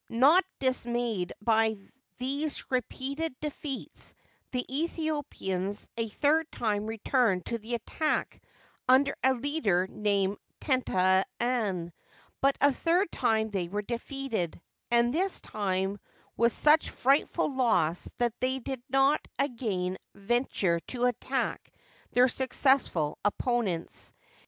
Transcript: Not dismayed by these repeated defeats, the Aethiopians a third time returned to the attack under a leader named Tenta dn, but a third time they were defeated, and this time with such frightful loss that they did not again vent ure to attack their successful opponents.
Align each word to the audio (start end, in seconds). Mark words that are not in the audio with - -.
Not 0.09 0.43
dismayed 0.57 1.31
by 1.43 1.77
these 2.17 2.71
repeated 2.71 3.39
defeats, 3.39 4.15
the 4.49 4.65
Aethiopians 4.67 5.89
a 5.95 6.09
third 6.09 6.51
time 6.51 6.87
returned 6.87 7.45
to 7.45 7.59
the 7.59 7.75
attack 7.75 8.41
under 8.89 9.15
a 9.23 9.35
leader 9.35 9.85
named 9.91 10.37
Tenta 10.59 11.23
dn, 11.39 11.91
but 12.41 12.57
a 12.59 12.73
third 12.73 13.11
time 13.11 13.51
they 13.51 13.67
were 13.67 13.83
defeated, 13.83 14.59
and 14.89 15.13
this 15.13 15.39
time 15.39 15.99
with 16.35 16.51
such 16.51 16.89
frightful 16.89 17.53
loss 17.53 18.11
that 18.17 18.33
they 18.39 18.57
did 18.57 18.81
not 18.89 19.27
again 19.37 19.99
vent 20.15 20.63
ure 20.63 20.79
to 20.87 21.05
attack 21.05 21.69
their 22.11 22.27
successful 22.27 23.19
opponents. 23.23 24.13